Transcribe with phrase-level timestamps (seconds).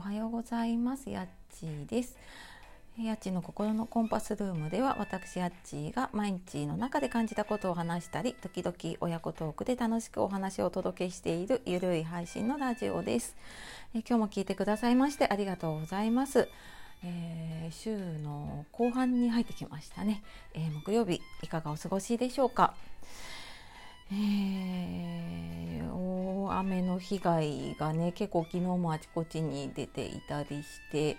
[0.00, 1.10] おはようございます。
[1.10, 2.16] やっちーです。
[2.98, 13.36] やっちーの心のコンパスルームでは私やっちーが毎日の中で感じたことを話したり時々親子トークで楽しくお話をお届けしているゆるい配信のラジオです。
[13.94, 16.48] え今日も聞いてくださいましてありがとうございます。
[17.04, 20.22] えー、週の後半に入ってきましたね、
[20.54, 22.74] えー、木曜日いかがお過ごしでしょうか、
[24.12, 31.16] えー、大雨の被害がね結構昨日もあちこちに出ていたりして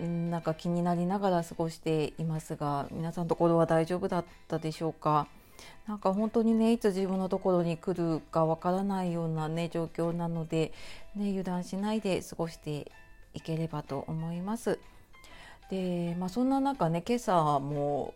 [0.00, 5.28] なんか気になりながら過ごしていますが皆さんのところは大丈夫だったでしょうか？
[5.86, 10.72] なんか本当にねいつ自分のところに来るかわからないようなね状況なので、
[11.14, 12.90] ね、油断しないで過ごして
[13.34, 14.80] いければと思います。
[15.70, 18.14] で、まあ、そんな中ね今朝も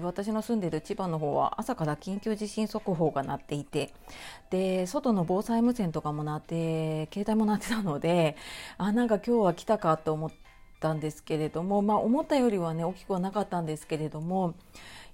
[0.00, 3.92] 私の住んでる千葉の方は朝から緊急地震速報が鳴っていて
[4.50, 8.36] で外の防災無線とかも鳴って携帯も鳴ってたので
[8.78, 10.30] あなんか今日は来たかと思っ
[10.80, 14.54] たんですけれども、まあ、思ったよりはね大きくはなかったんですけれども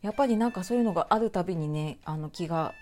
[0.02, 2.74] やっぱりなんかそういうのがあるたびにねあの気が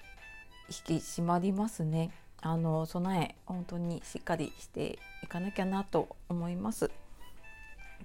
[0.69, 2.11] 引き締まりますね。
[2.43, 6.91] あの備え本当にしっかりしていかなきゃなと思います。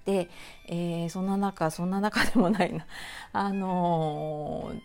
[0.06, 0.30] で、
[0.68, 2.86] えー、そんな中そんな中でもないな。
[3.32, 4.80] あのー、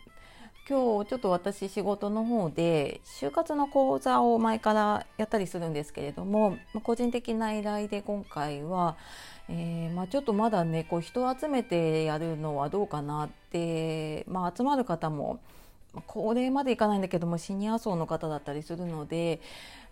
[0.68, 8.96] 今日ちょっと私仕事の方で就活の講座を前からやったりするんですけれども個人的な依頼で今回は、
[9.48, 15.40] えー、まあ、ちょっとまだねこう人を集めてやるのはどうかなって、まあ、集まる方も
[16.08, 19.42] 高齢までいかないんだけどもシニア層の方だったりするので、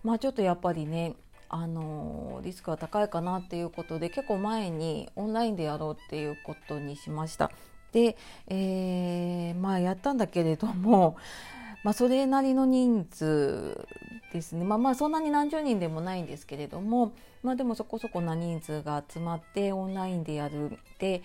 [0.04, 1.16] まあ、ちょっとやっぱりね
[1.50, 7.52] あのリスクが高いかなっていうことで結構前にオンラインでやろうっていうことにしました。
[7.92, 11.18] で、えー、まあやったんだけれども、
[11.84, 13.88] まあ、それなりの人数
[14.34, 21.24] ですねまあまあそんなに何十人でもないんですけれども、まあ、でもそこそこな人数が集まってオンラインでやるで、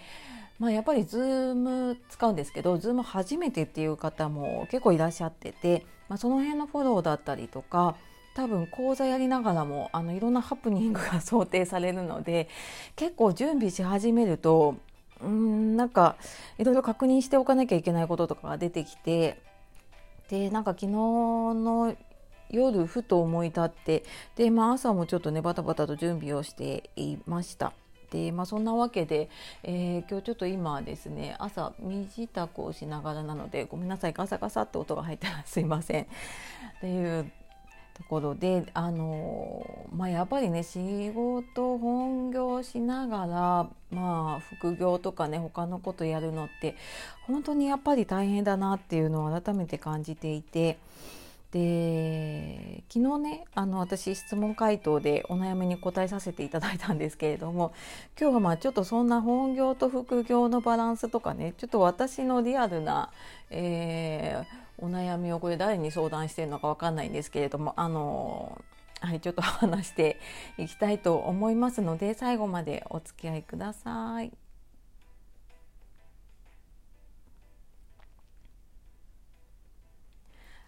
[0.61, 7.97] まあ、やっぱり Zoom 使うんですけど Zoom 初めてっていう方も結構いらっしゃってて、まあ、その辺のフォローだったりとか
[8.35, 12.49] 多分講座やりながらもあのいろんなハプニングが想定されるので
[12.97, 14.77] 結構準備し始めると
[15.23, 16.17] うんなんか
[16.59, 19.41] いろいろ確認しておかなきゃいけないこととかが出てきて
[20.29, 21.97] でなんか昨日の
[22.51, 24.05] 夜ふと思い立って
[24.37, 27.73] で、まあ、朝もちょっとねバタバタと準備をしていました。
[28.11, 29.29] でまあ、そんなわけで、
[29.65, 36.07] えー、今日ちょっと今ですね朝身支度をしながらなのでごめんなさいガサガサって音が入ったらすいませんっ
[36.81, 37.29] ていう
[37.95, 46.77] ところであの、まあ、やっぱりね仕事本業しながら、まあ、副業とかね他のことやるのって
[47.27, 50.79] 本当にやっぱり大変だなっていうのを改めて感じていて。
[51.53, 57.73] で昨日ねあの私質問回答でお悩みに答えさせていただいたんですけれども
[58.21, 63.09] 今日はまあちょっとそんな本業と副業のバランスとかねちょっと私のリアルな、
[63.51, 68.63] えーお悩みをこれ誰に相談してるのか分かんないんですけれどもあの
[69.01, 70.19] はいちょっと話して
[70.59, 74.33] いきたいと思いますので最後までお付き合いください。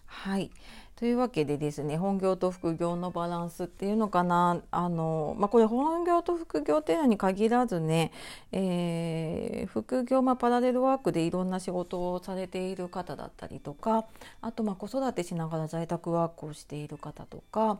[0.05, 0.51] はい
[0.97, 4.61] というわけでですね本業と副業のバランスっていうのかな。
[4.71, 8.11] あの、まあ、これ本業と副業っていうのに限らずね、
[8.51, 14.05] えー、副業、まあ、パラレルワークでいろんな仕事をされている方だったりとか
[14.41, 17.77] あとまあ子育てしながら在宅ワークをしている方とか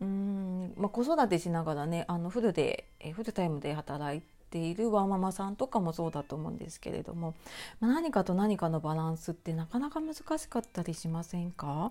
[0.00, 2.84] うん、まあ、子育てしながらねあのフルで、
[3.14, 7.34] フルタイムで働いているワーママさんとかもそうだと思うんですけれども、
[7.80, 11.90] まあ、何かと何かのバランスってなかなか難しかったりしませんか？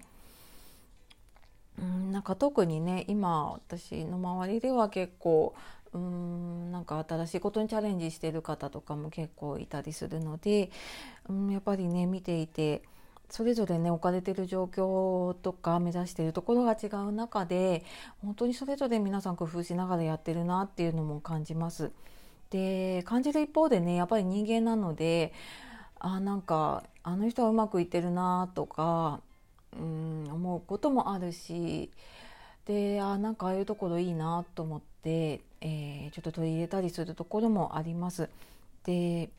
[1.79, 5.55] うんなんか特にね今私の周りでは結構
[5.93, 10.71] うんなんか新しいことにチャレンジしてる方とかも結構いたりするので、
[11.29, 12.81] うん、やっぱりね見ていて
[13.29, 17.83] それぞれね置かれてる状況とか目指してるところが違う中で
[18.21, 21.91] 本当にそれぞれ皆さん工夫しながらやってるなっていうのも感じます。
[22.49, 25.33] で感じる一方でねやっぱり人間なので
[25.99, 29.19] あなんかあの人はうまくいってるなとか
[29.79, 31.89] うん思うこともあるし
[32.65, 38.29] であなんかああいうところいいなと思って、えー、ちょっと取り入れたりするところもあります。
[38.85, 39.29] で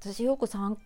[0.00, 0.78] 私よく参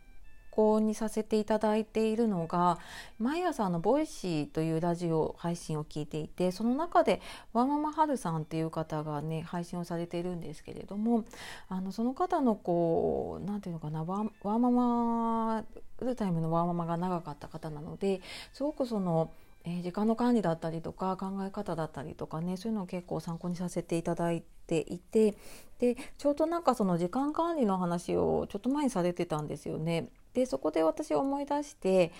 [0.54, 2.78] 考にさせていただいているのが
[3.18, 7.20] 毎朝の Voicy というラジオ配信を聞いていてその中で
[7.52, 11.24] ワーママハルさんっていう方がね配信をされているんですけれども
[11.68, 15.64] あのその方のこう何て言うのかなワーママ
[15.98, 18.20] フルタイムのワーママが長かった方なので
[18.52, 19.32] すごくその
[19.66, 25.34] え、時間の管理だったりとか考え方だったりとかねそういうのを結構参考にさせていただいていて
[25.78, 30.08] でちょうどなんかその時間管理の話をちょっと前にされてたんですよね。
[30.34, 32.12] でそこで私思い出して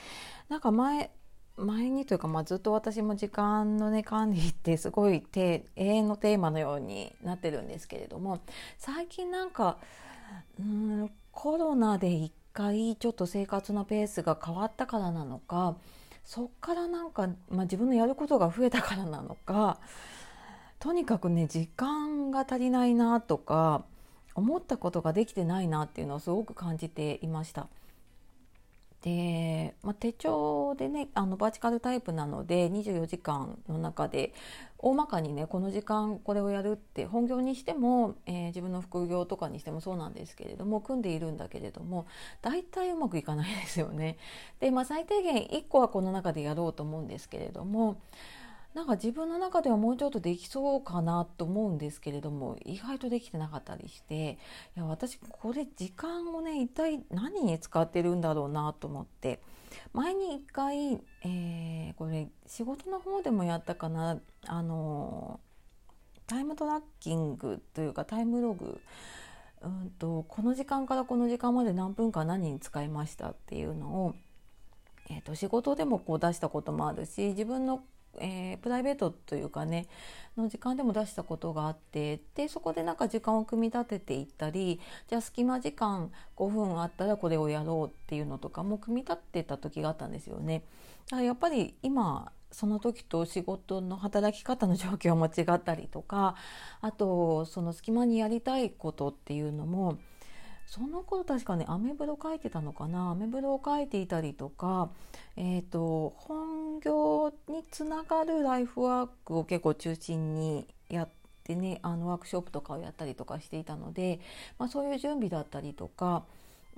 [0.49, 1.11] なんか前
[1.56, 8.40] 前にというか、まあ、ずっと私も時間の、ね、管理ってすごい永遠のテーマのようになってるんですけれども
[8.76, 9.78] 最近なんか
[10.58, 15.76] うんコロナで一回ちょっと生活のペースが変わったからなのか
[16.25, 19.78] そっからなんか、まあ、自分のやることが増えたからなのか
[20.81, 23.84] とにかくね時間が足りないなとか
[24.34, 27.69] 思ったことができてないなっていうのをすごく感じていました。
[29.04, 34.32] で、まあ、手帳でねあのバーチカルタイプなので24時間の中で
[34.78, 42.06] 大まかにねこの時間これをやるって本業にしても、えー、自分の副業とかにしてもそうなんですけれども組んでいるんだけれども
[42.40, 44.16] 大体うまくいかないですよね。
[44.58, 48.00] で、まあ、最低限1個はこの中でやろうと思うんですけれども
[48.74, 54.38] なんか自分の中ではもうちょっとできそうかなと思うんですけれども意外とできてなかったりして
[54.76, 59.40] いや私これ時間をね一体何に使ってるんだろうなと思って。
[59.92, 64.20] 前に一回、えー、これ仕事の方でもやったかな。
[64.46, 65.40] あの
[66.26, 68.80] タイムトラッキングというかタイムログ。
[69.62, 74.14] うんとこの時間からこの時間まで何分間何に使いましたっていうのを
[75.08, 77.82] えーと仕事でもこう出したこともあるし自分の
[78.19, 79.87] えー、プライベートというかね
[80.37, 90.64] の時間でも出したことがあってでそこでなんか時間を組み立てていったりじゃあ隙間時間5分あったらこれをやろうっていうのとかも組み立てた時があったんですよね。
[91.06, 96.37] だからやっぱり今その時と仕事の働き方の状況も違ったりとか
[96.81, 99.99] あとその隙間にやりたいことっていうのも
[100.66, 103.11] その頃確かねアメブロ書いてたのかな？
[103.11, 104.90] アメブロを書いていたりとか、
[105.37, 111.08] えーと、本業につながるライフワークを結構中心にやっ
[111.44, 114.19] てねあのワークショップとかをやったりとかしていたので、
[114.58, 116.25] まあ、そういう準備だったりとか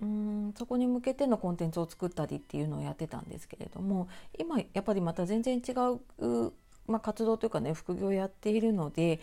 [0.03, 4.09] うんそこに向けてのコンテンツを作ったりっていうのをやってたんですけれども
[4.39, 5.73] 今やっぱりまた全然違
[6.19, 6.53] う
[6.87, 9.19] まあ、活動というかね副業やっているので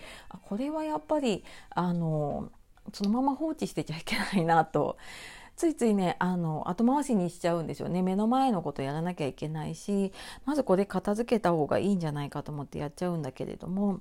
[0.49, 2.51] これはやっぱりあの
[2.91, 4.97] そのまま放置してちゃいけないなと。
[5.55, 8.01] ついついねあの後回しにしちゃうんですよね。
[8.01, 10.11] 目の前のことやらなきゃいけないし
[10.45, 13.99] まずこれ片付けた方がいいんじゃないかと思ってやっちゃうんだけれども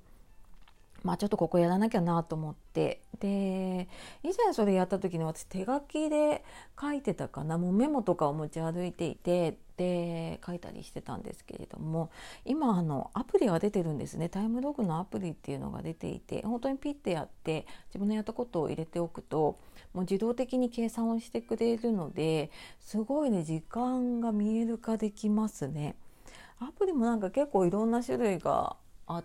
[1.03, 3.03] まあちょっとここやらなきゃなと思って。
[3.19, 3.89] で
[4.23, 6.43] 以前それやった時に私手書きで
[6.81, 7.59] 書いてたかな。
[7.59, 12.11] もうメモとかを持ち歩いていてで書いたりしてたんですけれども
[12.45, 19.59] 今あのアプリが出てるんですねタイムログのアプリっていうのが出ていて本当にピッてやって自分のやったことを入れておくと
[19.93, 25.97] もう自動的に計算をしてくれるのですごいね時間が見える化できますね。
[26.61, 28.77] アプリもなんか結構いろんな種類が
[29.09, 29.25] あっ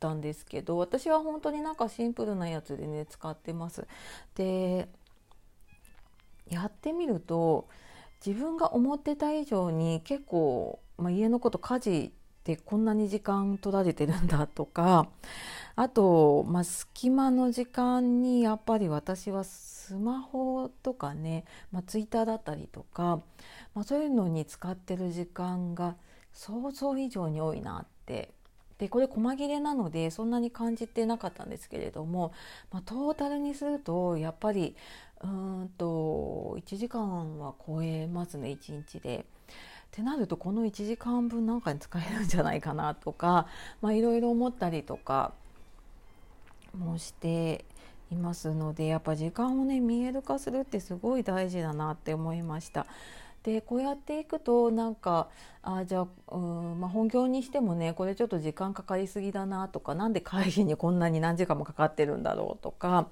[0.00, 3.86] たんですけど私は本当になんかシンプルなやつでね使ってます。
[4.34, 4.88] で
[6.48, 7.68] やってみると
[8.24, 15.08] 自分が思ってた以上に結構、まあ、家のこと家事ってこんなに時間取られてるんだとか
[15.76, 23.20] あと、まあ、隙間の時間にやっぱり私はスマホとかね、まあ、ツイッターだったりとか、
[23.74, 25.96] まあ、そういうのに使ってる時間が
[26.32, 28.30] 想像以上に多いなって
[28.78, 32.32] でこれ細切れなのでそんなに感じてなかったんですけれども、
[32.72, 34.74] まあ、トータルにするとやっぱり
[35.22, 39.24] うんと1時間は超えますね1日で。
[39.94, 43.46] ってなるとこの1時間分なんかに使えるんじゃないかなとか
[43.80, 45.32] いろいろ思ったりとか
[46.76, 47.64] もして
[48.10, 52.86] いますのでやっぱ時間をね見える化するってすごい大事だなって思いました。
[53.44, 55.28] でこうやっていくとなんか
[55.62, 63.08] あじゃあ、うんまあ、本業にしてもねこれちょっと時間かかりすぎだなとか何で会議にこんなに何時間もかかってるんだろうとか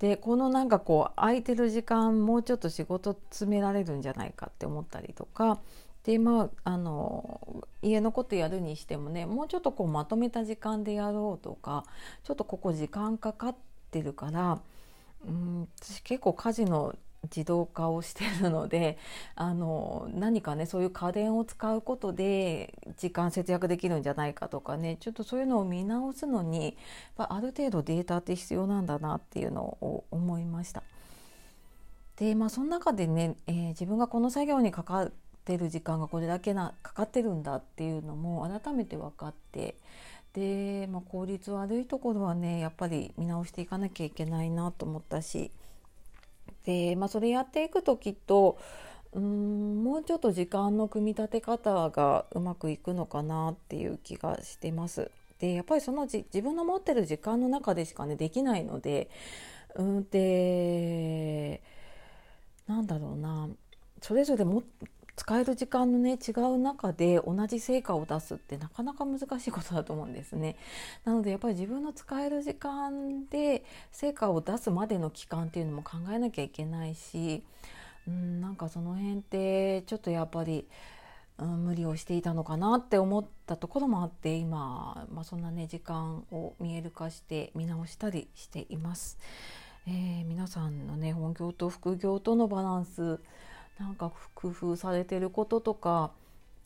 [0.00, 5.60] でこのなんかこう空いてる時間もうちょっと仕事詰められるんじゃないかって思ったりとか
[6.02, 7.40] でまああの
[7.80, 11.84] 家のことやるにしてもねもうちょっとこうまとめた時間でやろうとか
[12.24, 13.56] ちょっとここ時間かかっ
[13.92, 14.60] てるから
[15.28, 18.98] うん私結構家事の自動化をしてるので
[19.36, 26.76] あの何かねそういう家電を使うことで時間節約できるんじゃないかとかねちょっとそういうのを見直すのに
[27.16, 30.82] ある程度データって必要なんだなっていうのを思いました。
[32.16, 35.12] でまあその中でね、えー、自分がこの作業にかかっ
[35.44, 39.74] てる時間がこれだけなかかってるんだっていうのも改めて分かって
[40.34, 45.50] で、まあ、効率悪いところはねやっぱり見直していかなきゃいけないなと思ったし
[46.64, 48.58] で、まあ、それやっていくときっと
[49.12, 55.10] うんもうちょっと時間の組み立て方がうまくいくのかなっていう気がしてます。
[55.40, 59.08] でやっぱりその自分の持ってる時間の中でしかねできないので
[59.74, 61.62] うんで
[62.66, 63.48] なんだろうな
[64.02, 64.62] それぞれも
[65.16, 70.56] 使える時間のね違う中で同じ成果を出すってなかなか難しいことだと思うんですね。
[71.04, 77.42] なのでやっぱり自分の使える時間で成果を出すまでの期間っていうのも考えなきゃいけないし
[78.06, 80.66] うんなんかその辺ってちょっとやっぱり、
[81.38, 89.18] うん、無理をしていたのかなって思ったところもあって今、まあ、そんなね時間を見える化して見直したりしています。
[89.86, 93.18] えー、皆さんのね本業と副業とのバランス
[93.78, 96.10] なんか工夫されてることとか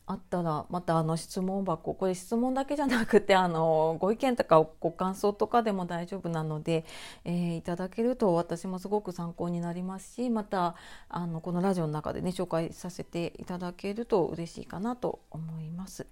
[0.07, 6.85] あったらまたあの質問箱これ質問だけじゃなくてあのご意見とかご感想とかでも大丈夫なので、
[7.25, 10.75] えー、いただけると私もすごく参考になりますしまた
[11.09, 16.07] あのこのラジオの中でね紹介させていただけると嬉しいかなと思います。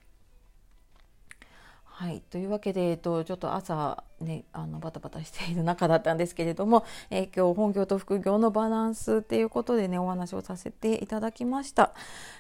[1.95, 11.93] はい、というわけで、えっと、ちょっと朝、ね、あのバタバタしている中だったんですけれども、えー、今日本業と副業のバランスっていうことでねお話をさせていただきました、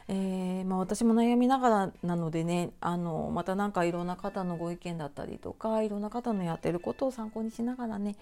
[0.09, 8.16] えー、まあ、私も悩みながらなのでねあのまた何かいろんな方のご意見だったりとかいろんな方のやってることを参考にしながらね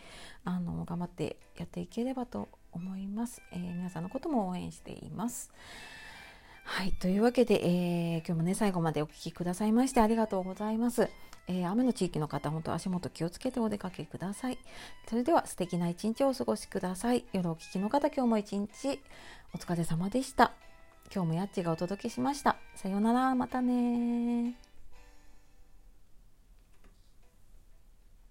[0.44, 5.52] あの頑張ってやっていければと思います、えー、皆さんのことも応援しています。
[6.72, 11.10] はい、というわけで、えー、今日もね最後までお聴きくださいましてありがとうございます。
[11.48, 14.58] えー、雨の地域の方、本当足元気をつけてお出かけください。
[15.08, 17.24] それでは素敵な一日をお過ごしください。
[17.32, 19.00] 夜お聞きの方、今日も一日
[19.52, 20.52] お疲れ様でした。
[21.12, 22.56] 今日もやっちがお届けしました。
[22.76, 24.69] さようなら、またね